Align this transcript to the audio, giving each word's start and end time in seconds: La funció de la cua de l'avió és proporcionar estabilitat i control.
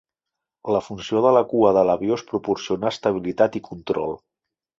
La 0.75 0.79
funció 0.85 1.21
de 1.25 1.33
la 1.37 1.43
cua 1.51 1.73
de 1.79 1.83
l'avió 1.89 2.17
és 2.21 2.25
proporcionar 2.33 2.93
estabilitat 2.95 3.61
i 3.61 3.63
control. 3.71 4.19